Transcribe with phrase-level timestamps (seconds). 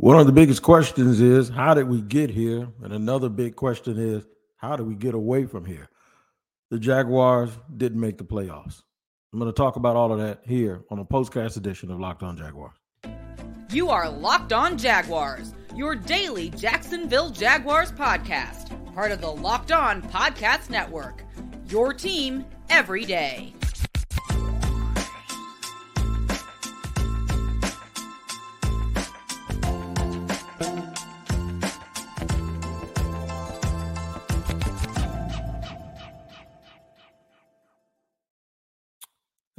[0.00, 2.68] One of the biggest questions is how did we get here?
[2.84, 4.24] And another big question is
[4.54, 5.88] how do we get away from here?
[6.70, 8.82] The Jaguars didn't make the playoffs.
[9.32, 12.22] I'm going to talk about all of that here on a postcast edition of Locked
[12.22, 12.76] On Jaguars.
[13.72, 20.00] You are Locked On Jaguars, your daily Jacksonville Jaguars podcast, part of the Locked On
[20.00, 21.24] Podcast Network.
[21.66, 23.52] Your team every day.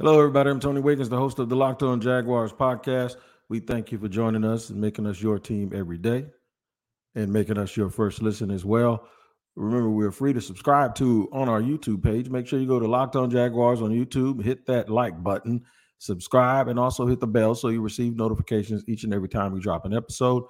[0.00, 0.48] Hello, everybody.
[0.48, 3.16] I'm Tony Wiggins, the host of the Locked On Jaguars podcast.
[3.50, 6.24] We thank you for joining us and making us your team every day
[7.14, 9.06] and making us your first listen as well.
[9.56, 12.30] Remember, we're free to subscribe to on our YouTube page.
[12.30, 15.60] Make sure you go to Locked On Jaguars on YouTube, hit that like button,
[15.98, 19.60] subscribe, and also hit the bell so you receive notifications each and every time we
[19.60, 20.44] drop an episode.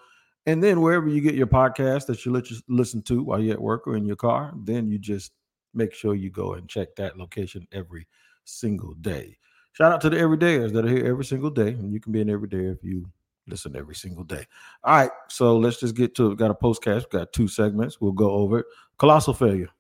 [0.47, 3.89] And then wherever you get your podcast that you listen to while you're at work
[3.89, 5.33] or in your car, then you just
[5.75, 8.07] make sure you go and check that location every
[8.44, 9.36] single day.
[9.72, 11.69] Shout out to the everydayers that are here every single day.
[11.69, 13.10] And you can be an everyday if you
[13.46, 14.44] listen every single day.
[14.84, 15.10] All right.
[15.28, 16.38] So let's just get to it.
[16.38, 17.06] Got a postcast.
[17.12, 18.00] We got two segments.
[18.00, 18.66] We'll go over it.
[18.98, 19.70] Colossal failure.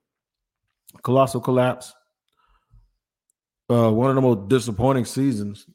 [1.02, 1.94] Colossal collapse.
[3.68, 5.66] Uh, one of the most disappointing seasons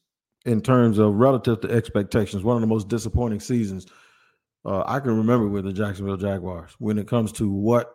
[0.45, 2.43] in terms of relative to expectations.
[2.43, 3.87] One of the most disappointing seasons
[4.65, 7.91] uh, I can remember with the Jacksonville Jaguars when it comes to what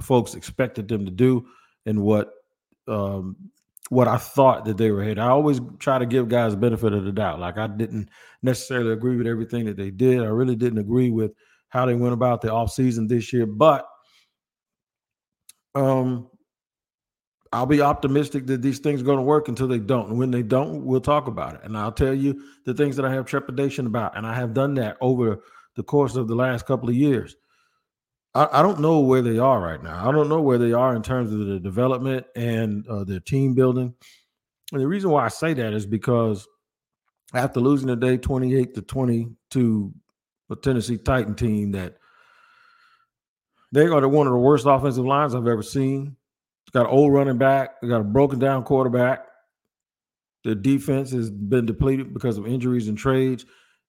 [0.00, 1.46] folks expected them to do
[1.86, 2.32] and what
[2.88, 3.36] um,
[3.90, 5.18] what I thought that they were headed.
[5.18, 7.40] I always try to give guys benefit of the doubt.
[7.40, 8.08] Like I didn't
[8.42, 10.20] necessarily agree with everything that they did.
[10.20, 11.32] I really didn't agree with
[11.68, 13.86] how they went about the offseason this year, but
[15.74, 16.28] um
[17.52, 20.08] I'll be optimistic that these things are going to work until they don't.
[20.08, 21.60] And when they don't, we'll talk about it.
[21.62, 24.16] And I'll tell you the things that I have trepidation about.
[24.16, 25.40] And I have done that over
[25.76, 27.36] the course of the last couple of years.
[28.34, 30.08] I, I, don't know where they are right now.
[30.08, 33.54] I don't know where they are in terms of the development and uh, their team
[33.54, 33.94] building.
[34.72, 36.48] And the reason why I say that is because
[37.32, 39.92] after losing the day 28 to 20 to
[40.50, 41.96] a Tennessee Titan team that
[43.72, 46.16] they are one of the worst offensive lines I've ever seen.
[46.72, 49.26] Got an old running back, got a broken down quarterback.
[50.44, 53.46] The defense has been depleted because of injuries and trades.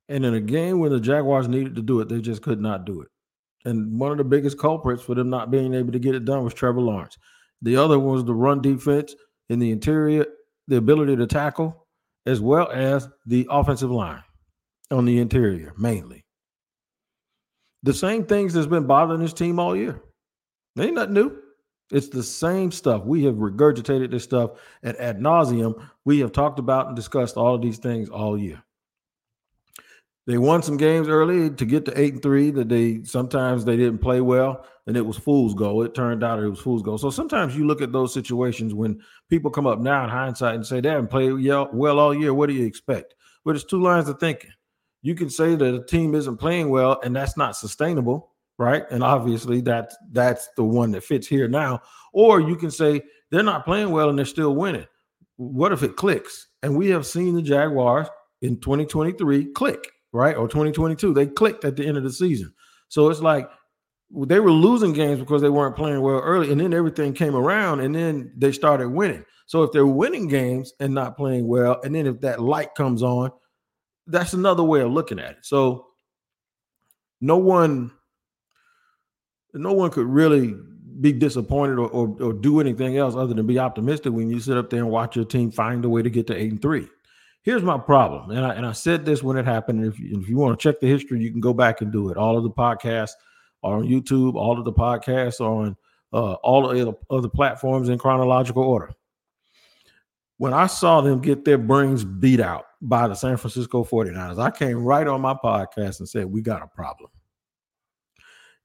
[0.08, 2.86] And in a game when the Jaguars needed to do it, they just could not
[2.86, 3.08] do it.
[3.66, 6.44] And one of the biggest culprits for them not being able to get it done
[6.44, 7.18] was Trevor Lawrence.
[7.62, 9.16] The other was the run defense
[9.50, 10.26] in the interior,
[10.68, 11.88] the ability to tackle,
[12.26, 14.24] as well as the offensive line
[14.92, 16.24] on the interior, mainly.
[17.84, 20.02] The same things that's been bothering this team all year.
[20.78, 21.38] Ain't nothing new.
[21.92, 23.04] It's the same stuff.
[23.06, 24.52] We have regurgitated this stuff
[24.84, 25.80] at ad nauseum.
[26.04, 28.62] We have talked about and discussed all of these things all year.
[30.28, 33.78] They won some games early to get to eight and three that they sometimes they
[33.78, 35.84] didn't play well, and it was fool's goal.
[35.84, 36.98] It turned out it was fool's goal.
[36.98, 39.00] So sometimes you look at those situations when
[39.30, 41.32] people come up now in hindsight and say they haven't played
[41.74, 42.34] well all year.
[42.34, 43.14] What do you expect?
[43.44, 44.50] But it's two lines of thinking.
[45.04, 48.84] You can say that a team isn't playing well, and that's not sustainable, right?
[48.90, 51.82] And obviously that's that's the one that fits here now.
[52.14, 54.88] Or you can say they're not playing well and they're still winning.
[55.38, 56.48] What if it clicks?
[56.64, 58.08] And we have seen the Jaguars
[58.42, 60.36] in 2023 click right?
[60.36, 61.14] Or 2022.
[61.14, 62.54] They clicked at the end of the season.
[62.88, 63.50] So it's like
[64.12, 67.82] they were losing games because they weren't playing well early, and then everything came around,
[67.82, 69.26] and then they started winning.
[69.48, 73.04] So if they're winning games and not playing well, and then if that light comes
[73.04, 73.32] on,
[74.08, 75.38] that's another way of looking at it.
[75.42, 75.88] So
[77.22, 77.92] no one,
[79.54, 80.56] no one could really
[81.02, 84.58] be disappointed or, or, or do anything else other than be optimistic when you sit
[84.58, 86.88] up there and watch your team find a way to get to eight and three.
[87.46, 89.86] Here's my problem, and I and I said this when it happened.
[89.86, 92.18] If if you want to check the history, you can go back and do it.
[92.18, 93.12] All of the podcasts
[93.62, 94.34] are on YouTube.
[94.34, 95.78] All of the podcasts are on
[96.12, 98.90] uh, all of the other platforms in chronological order.
[100.38, 104.50] When I saw them get their brains beat out by the San Francisco 49ers, I
[104.50, 107.12] came right on my podcast and said, We got a problem.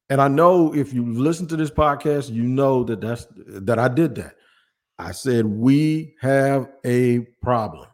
[0.09, 3.89] And I know if you listen to this podcast, you know that that's that I
[3.89, 4.37] did that.
[4.99, 7.87] I said, We have a problem.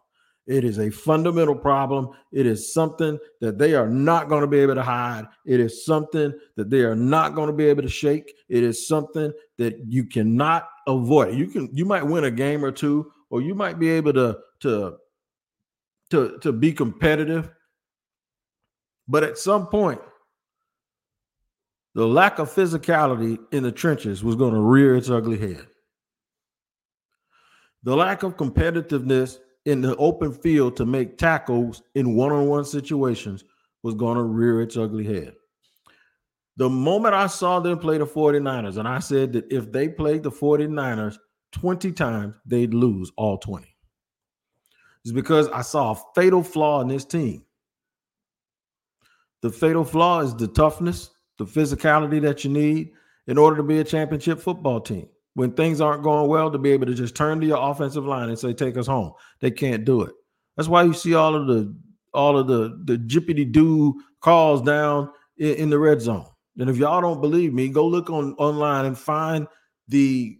[0.46, 2.10] It is a fundamental problem.
[2.32, 5.26] It is something that they are not going to be able to hide.
[5.44, 8.32] It is something that they are not going to be able to shake.
[8.48, 11.34] It is something that you cannot avoid.
[11.34, 14.38] You can you might win a game or two, or you might be able to
[14.60, 14.96] to
[16.10, 17.50] to to be competitive.
[19.08, 20.00] But at some point,
[21.94, 25.66] the lack of physicality in the trenches was going to rear its ugly head.
[27.82, 33.44] The lack of competitiveness in the open field to make tackles in one-on-one situations
[33.82, 35.34] was going to rear its ugly head.
[36.56, 40.22] The moment I saw them play the 49ers, and I said that if they played
[40.22, 41.18] the 49ers
[41.52, 43.66] 20 times, they'd lose all 20.
[45.04, 47.44] It's because I saw a fatal flaw in this team.
[49.42, 52.92] The fatal flaw is the toughness, the physicality that you need
[53.26, 55.08] in order to be a championship football team.
[55.36, 58.30] When things aren't going well, to be able to just turn to your offensive line
[58.30, 60.14] and say, "Take us home." They can't do it.
[60.56, 61.76] That's why you see all of the
[62.14, 66.24] all of the the jippity doo calls down in, in the red zone.
[66.58, 69.46] And if y'all don't believe me, go look on online and find
[69.88, 70.38] the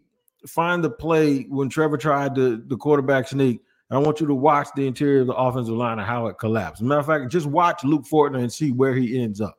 [0.49, 3.61] find the play when Trevor tried the the quarterback sneak.
[3.91, 6.81] I want you to watch the interior of the offensive line and how it collapsed.
[6.81, 9.59] matter of fact, just watch Luke Fortner and see where he ends up.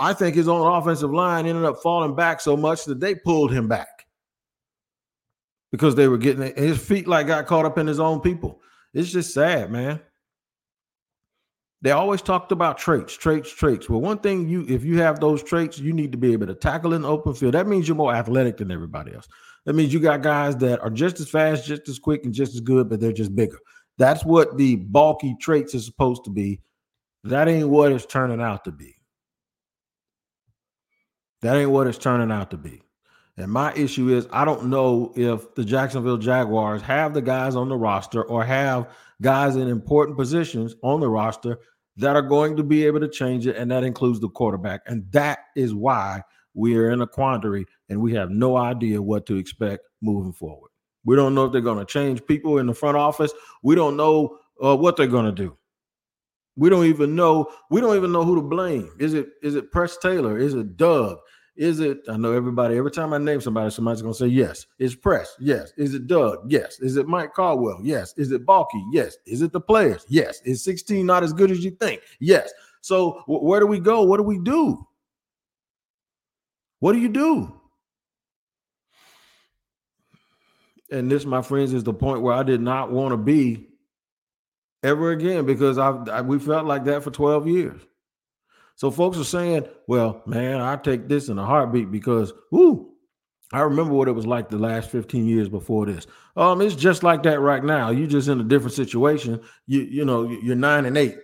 [0.00, 3.52] I think his own offensive line ended up falling back so much that they pulled
[3.52, 3.93] him back
[5.74, 6.56] because they were getting it.
[6.56, 8.60] his feet like got caught up in his own people.
[8.92, 10.00] It's just sad, man.
[11.82, 13.90] They always talked about traits, traits, traits.
[13.90, 16.54] Well, one thing you, if you have those traits, you need to be able to
[16.54, 17.54] tackle in the open field.
[17.54, 19.26] That means you're more athletic than everybody else.
[19.66, 22.54] That means you got guys that are just as fast, just as quick, and just
[22.54, 23.58] as good, but they're just bigger.
[23.98, 26.60] That's what the Baalke traits are supposed to be.
[27.24, 28.94] That ain't what it's turning out to be.
[31.42, 32.83] That ain't what it's turning out to be.
[33.36, 37.68] And my issue is I don't know if the Jacksonville Jaguars have the guys on
[37.68, 38.88] the roster or have
[39.20, 41.58] guys in important positions on the roster
[41.96, 44.82] that are going to be able to change it, and that includes the quarterback.
[44.86, 46.22] And that is why
[46.54, 50.70] we are in a quandary and we have no idea what to expect moving forward.
[51.04, 53.32] We don't know if they're going to change people in the front office.
[53.62, 55.56] We don't know uh, what they're going to do.
[56.56, 57.50] We don't even know.
[57.70, 58.90] We don't even know who to blame.
[59.00, 60.38] Is it is it Press Taylor?
[60.38, 61.18] Is it Doug?
[61.56, 62.00] Is it?
[62.08, 62.76] I know everybody.
[62.76, 64.66] Every time I name somebody, somebody's gonna say yes.
[64.78, 65.36] Is Press?
[65.38, 65.72] Yes.
[65.76, 66.50] Is it Doug?
[66.50, 66.80] Yes.
[66.80, 67.78] Is it Mike Caldwell?
[67.82, 68.12] Yes.
[68.16, 68.82] Is it Baalke?
[68.92, 69.18] Yes.
[69.24, 70.04] Is it the players?
[70.08, 70.40] Yes.
[70.44, 72.02] Is 16 not as good as you think?
[72.18, 72.52] Yes.
[72.80, 74.02] So where do we go?
[74.02, 74.84] What do we do?
[76.80, 77.60] What do you do?
[80.90, 83.68] And this, my friends, is the point where I did not want to be
[84.82, 87.80] ever again because I've I, we felt like that for 12 years.
[88.76, 92.94] So folks are saying, well, man, I take this in a heartbeat because, whoo,
[93.52, 96.06] I remember what it was like the last 15 years before this.
[96.36, 97.90] Um, it's just like that right now.
[97.90, 99.40] You're just in a different situation.
[99.66, 101.16] You, you know, you're nine and eight.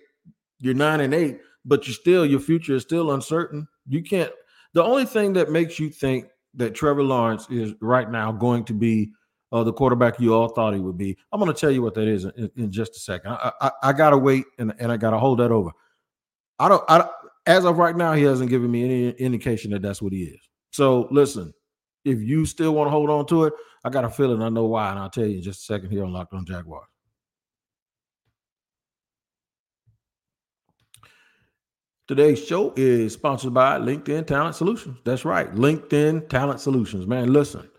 [0.61, 3.67] You're nine and eight, but you still, your future is still uncertain.
[3.89, 4.31] You can't,
[4.75, 8.75] the only thing that makes you think that Trevor Lawrence is right now going to
[8.75, 9.11] be
[9.53, 11.17] uh, the quarterback you all thought he would be.
[11.33, 13.33] I'm going to tell you what that is in, in just a second.
[13.33, 15.71] I, I, I got to wait and, and I got to hold that over.
[16.61, 17.09] I don't, I,
[17.47, 20.41] as of right now, he hasn't given me any indication that that's what he is.
[20.71, 21.53] So listen,
[22.05, 23.53] if you still want to hold on to it,
[23.85, 25.91] I got a feeling I know why, and I'll tell you in just a second
[25.91, 26.83] here on Locked On Jaguar.
[32.09, 34.99] Today's show is sponsored by LinkedIn Talent Solutions.
[35.05, 37.07] That's right, LinkedIn Talent Solutions.
[37.07, 37.71] Man, listen,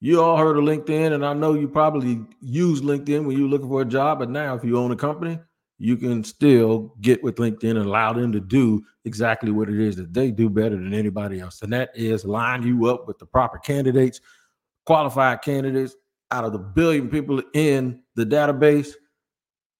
[0.00, 3.68] you all heard of LinkedIn, and I know you probably use LinkedIn when you're looking
[3.68, 4.18] for a job.
[4.18, 5.38] But now, if you own a company,
[5.78, 9.96] you can still get with LinkedIn and allow them to do exactly what it is
[9.96, 11.62] that they do better than anybody else.
[11.62, 14.20] And that is line you up with the proper candidates,
[14.86, 15.94] qualified candidates
[16.30, 18.92] out of the billion people in the database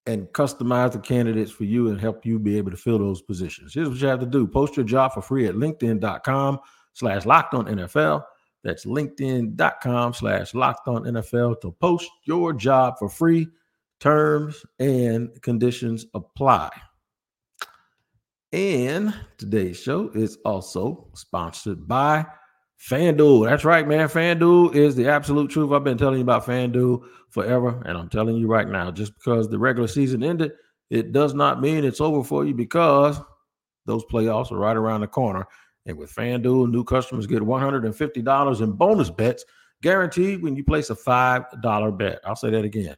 [0.06, 3.74] and customize the candidates for you and help you be able to fill those positions.
[3.74, 4.46] Here's what you have to do.
[4.46, 6.60] Post your job for free at linkedin.com
[6.94, 8.22] slash locked on NFL.
[8.64, 13.48] That's linkedin.com slash locked on NFL to post your job for free
[14.00, 16.70] Terms and conditions apply.
[18.52, 22.24] And today's show is also sponsored by
[22.80, 23.48] FanDuel.
[23.48, 24.08] That's right, man.
[24.08, 25.72] FanDuel is the absolute truth.
[25.72, 29.48] I've been telling you about FanDuel forever, and I'm telling you right now, just because
[29.48, 30.52] the regular season ended,
[30.90, 33.20] it does not mean it's over for you because
[33.84, 35.46] those playoffs are right around the corner.
[35.86, 39.44] And with FanDuel, new customers get $150 in bonus bets
[39.82, 42.20] guaranteed when you place a $5 bet.
[42.24, 42.96] I'll say that again.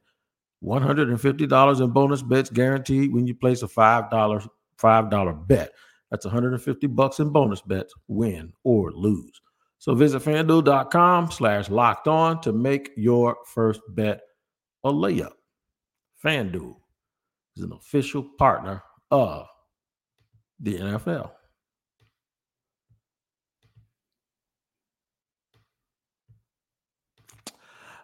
[0.62, 4.49] $150 in bonus bets guaranteed when you place a $5
[4.81, 5.73] $5 bet.
[6.11, 9.40] That's 150 bucks in bonus bets, win or lose.
[9.79, 14.21] So visit fanduel.com slash locked on to make your first bet
[14.85, 15.33] a layup.
[16.23, 16.76] FanDuel
[17.57, 19.47] is an official partner of
[20.59, 21.31] the NFL.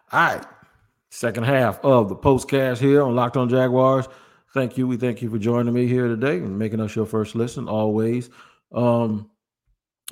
[0.09, 0.45] All right.
[1.17, 4.07] Second half of the postcast here on Locked On Jaguars.
[4.53, 4.85] Thank you.
[4.85, 8.29] We thank you for joining me here today and making us your first listen always.
[8.71, 9.31] Um,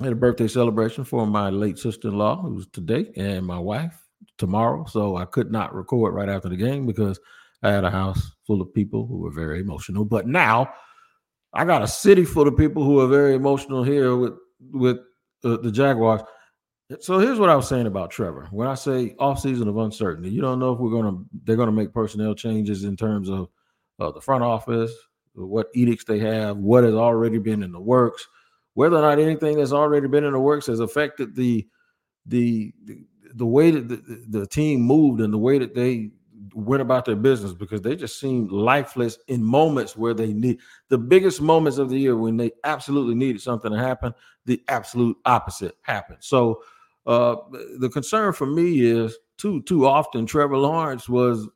[0.02, 3.96] had a birthday celebration for my late sister-in-law, who's today, and my wife
[4.36, 4.84] tomorrow.
[4.86, 7.20] So I could not record right after the game because
[7.62, 10.04] I had a house full of people who were very emotional.
[10.04, 10.74] But now
[11.54, 14.34] I got a city full of people who are very emotional here with
[14.72, 14.96] with
[15.44, 16.22] uh, the Jaguars.
[17.00, 18.46] So here's what I was saying about Trevor.
[18.52, 21.72] When I say off season of uncertainty, you don't know if we're gonna they're gonna
[21.72, 23.48] make personnel changes in terms of
[23.98, 24.92] uh, the front office,
[25.34, 28.28] what edicts they have, what has already been in the works,
[28.74, 31.66] whether or not anything that's already been in the works has affected the
[32.24, 36.10] the the, the way that the, the team moved and the way that they
[36.54, 40.98] went about their business because they just seemed lifeless in moments where they need the
[40.98, 44.14] biggest moments of the year when they absolutely needed something to happen.
[44.44, 46.18] The absolute opposite happened.
[46.20, 46.62] So
[47.06, 47.36] uh,
[47.78, 51.48] the concern for me is too too often Trevor Lawrence was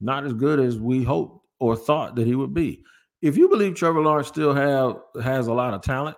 [0.00, 2.82] not as good as we hoped or thought that he would be.
[3.22, 6.16] If you believe Trevor Lawrence still have has a lot of talent,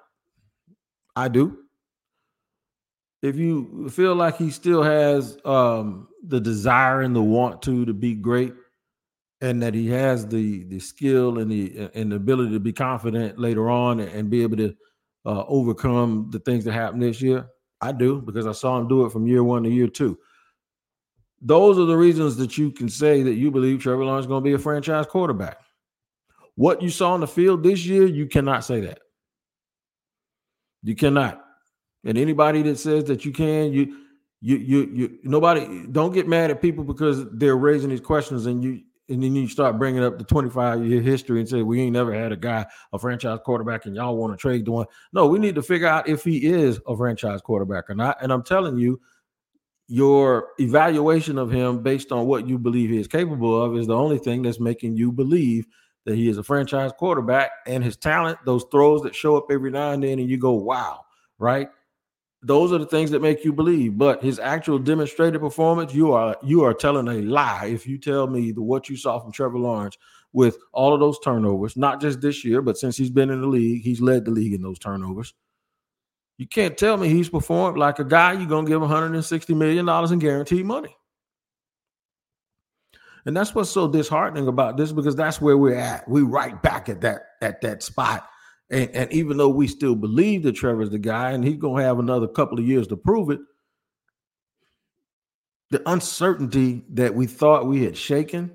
[1.16, 1.62] I do
[3.22, 7.94] if you feel like he still has um, the desire and the want to to
[7.94, 8.52] be great,
[9.40, 13.38] and that he has the the skill and the and the ability to be confident
[13.38, 14.74] later on and be able to
[15.24, 17.46] uh, overcome the things that happen this year,
[17.82, 20.18] I do because I saw him do it from year one to year two.
[21.40, 24.42] Those are the reasons that you can say that you believe Trevor Lawrence is going
[24.42, 25.58] to be a franchise quarterback.
[26.54, 29.00] What you saw on the field this year, you cannot say that.
[30.84, 31.44] You cannot.
[32.04, 33.96] And anybody that says that you can, you
[34.40, 38.62] you you you nobody don't get mad at people because they're raising these questions and
[38.62, 41.92] you and then you start bringing up the 25 year history and say we ain't
[41.92, 45.26] never had a guy a franchise quarterback and y'all want to trade the one no
[45.26, 48.16] we need to figure out if he is a franchise quarterback or not.
[48.22, 49.00] And i'm telling you
[49.88, 53.96] your evaluation of him based on what you believe he is capable of is the
[53.96, 55.66] only thing that's making you believe
[56.06, 59.70] that he is a franchise quarterback and his talent those throws that show up every
[59.70, 61.00] now and then and you go wow
[61.38, 61.68] right
[62.42, 63.96] those are the things that make you believe.
[63.96, 68.26] But his actual demonstrated performance, you are you are telling a lie if you tell
[68.26, 69.96] me the what you saw from Trevor Lawrence
[70.32, 73.46] with all of those turnovers, not just this year, but since he's been in the
[73.46, 75.34] league, he's led the league in those turnovers.
[76.38, 80.10] You can't tell me he's performed like a guy you're gonna give 160 million dollars
[80.10, 80.96] in guaranteed money.
[83.24, 86.08] And that's what's so disheartening about this because that's where we're at.
[86.08, 88.26] We right back at that at that spot
[88.72, 91.86] and, and even though we still believe that Trevor's the guy and he's going to
[91.86, 93.38] have another couple of years to prove it,
[95.70, 98.50] the uncertainty that we thought we had shaken,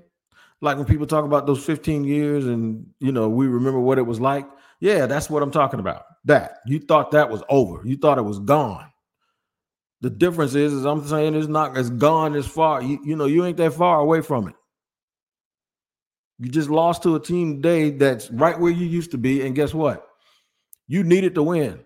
[0.60, 4.06] like when people talk about those 15 years and, you know, we remember what it
[4.06, 4.46] was like.
[4.80, 6.02] Yeah, that's what I'm talking about.
[6.24, 7.80] That you thought that was over.
[7.84, 8.90] You thought it was gone.
[10.00, 12.82] The difference is, is I'm saying it's not as gone as far.
[12.82, 14.54] You, you know, you ain't that far away from it.
[16.40, 19.44] You just lost to a team today that's right where you used to be.
[19.44, 20.07] And guess what?
[20.88, 21.80] You needed to win,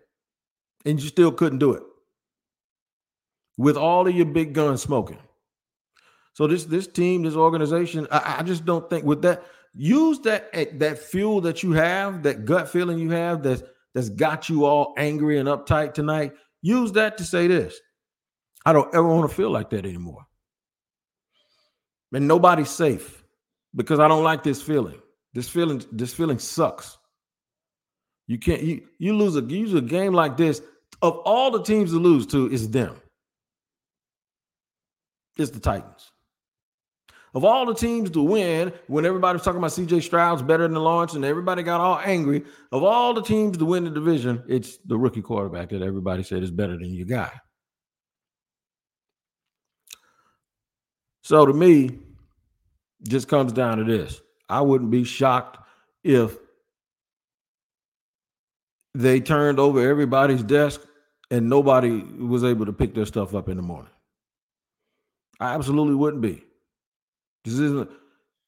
[0.86, 1.82] and you still couldn't do it
[3.58, 5.18] with all of your big guns smoking.
[6.34, 9.44] So this this team, this organization, I, I just don't think with that
[9.74, 13.62] use that eh, that fuel that you have, that gut feeling you have that's
[13.94, 16.32] that's got you all angry and uptight tonight.
[16.62, 17.78] Use that to say this.
[18.64, 20.24] I don't ever want to feel like that anymore.
[22.12, 23.24] And nobody's safe
[23.74, 25.00] because I don't like this feeling.
[25.34, 26.98] This feeling, this feeling sucks.
[28.32, 30.62] You can't you you lose a you lose a game like this.
[31.02, 32.96] Of all the teams to lose to, is them.
[35.36, 36.10] It's the Titans.
[37.34, 40.76] Of all the teams to win, when everybody was talking about CJ Stroud's better than
[40.76, 44.78] Lawrence and everybody got all angry, of all the teams to win the division, it's
[44.78, 47.32] the rookie quarterback that everybody said is better than your guy.
[51.22, 51.98] So to me,
[53.06, 54.22] just comes down to this.
[54.48, 55.58] I wouldn't be shocked
[56.02, 56.38] if
[58.94, 60.80] they turned over everybody's desk
[61.30, 63.90] and nobody was able to pick their stuff up in the morning.
[65.40, 66.44] I absolutely wouldn't be.
[67.44, 67.90] This isn't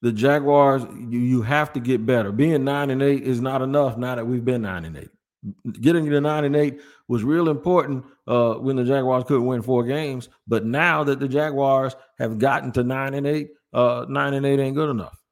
[0.02, 0.84] the Jaguars.
[1.08, 2.30] You, you have to get better.
[2.30, 5.08] Being nine and eight is not enough now that we've been nine and eight.
[5.80, 9.84] Getting to nine and eight was real important uh, when the Jaguars couldn't win four
[9.84, 10.28] games.
[10.46, 14.60] But now that the Jaguars have gotten to nine and eight, uh, nine and eight
[14.60, 15.23] ain't good enough.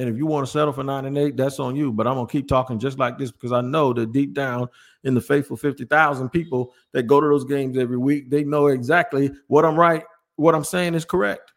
[0.00, 1.92] And if you want to settle for nine and eight, that's on you.
[1.92, 4.68] But I'm gonna keep talking just like this because I know that deep down
[5.04, 9.30] in the faithful 50,000 people that go to those games every week, they know exactly
[9.48, 10.02] what I'm right,
[10.36, 11.52] what I'm saying is correct.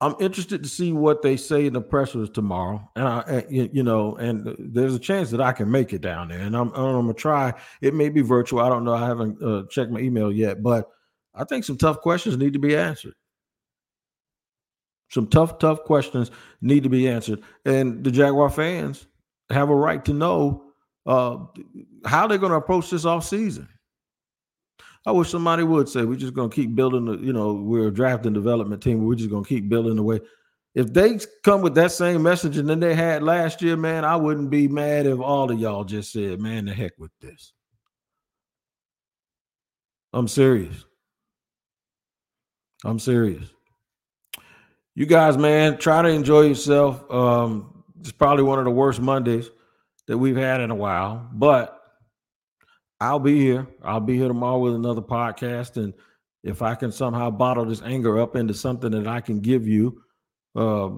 [0.00, 4.16] I'm interested to see what they say in the pressers tomorrow, and I, you know,
[4.16, 7.14] and there's a chance that I can make it down there, and I'm, I'm gonna
[7.14, 7.54] try.
[7.80, 8.58] It may be virtual.
[8.58, 8.94] I don't know.
[8.94, 10.90] I haven't uh, checked my email yet, but
[11.36, 13.14] I think some tough questions need to be answered.
[15.12, 16.30] Some tough, tough questions
[16.62, 17.42] need to be answered.
[17.66, 19.06] And the Jaguar fans
[19.50, 20.64] have a right to know
[21.04, 21.38] uh,
[22.06, 23.68] how they're going to approach this off season.
[25.04, 27.04] I wish somebody would say we're just going to keep building.
[27.04, 29.04] The, you know, we're a draft and development team.
[29.04, 30.20] We're just going to keep building the way.
[30.74, 34.48] if they come with that same messaging than they had last year, man, I wouldn't
[34.48, 37.52] be mad if all of y'all just said, man, the heck with this.
[40.14, 40.84] I'm serious.
[42.84, 43.51] I'm serious.
[44.94, 47.10] You guys, man, try to enjoy yourself.
[47.10, 49.50] Um, it's probably one of the worst Mondays
[50.06, 51.80] that we've had in a while, but
[53.00, 53.66] I'll be here.
[53.82, 55.76] I'll be here tomorrow with another podcast.
[55.76, 55.94] And
[56.44, 60.02] if I can somehow bottle this anger up into something that I can give you
[60.54, 60.90] uh,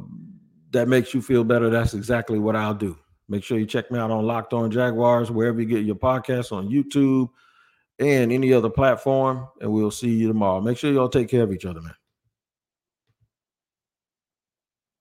[0.73, 2.99] that makes you feel better, that's exactly what I'll do.
[3.29, 6.53] Make sure you check me out on Locked On Jaguars, wherever you get your podcasts
[6.53, 7.31] on YouTube
[7.99, 9.49] and any other platform.
[9.61, 10.61] And we'll see you tomorrow.
[10.61, 11.95] Make sure y'all take care of each other, man.